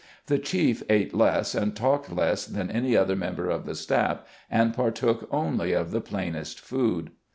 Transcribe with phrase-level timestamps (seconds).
[0.25, 4.73] The chief ate less and talked less than any other member of the staff, and
[4.73, 7.11] partook only of the plainest food.